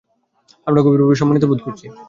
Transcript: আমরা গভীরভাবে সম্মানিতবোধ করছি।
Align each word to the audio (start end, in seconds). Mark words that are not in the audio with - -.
আমরা 0.67 0.81
গভীরভাবে 0.81 1.19
সম্মানিতবোধ 1.19 1.59
করছি। 1.63 1.85